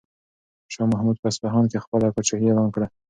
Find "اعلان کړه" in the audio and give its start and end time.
2.49-2.87